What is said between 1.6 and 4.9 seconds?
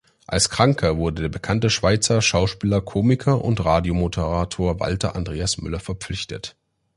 Schweizer Schauspieler, Komiker und Radiomoderator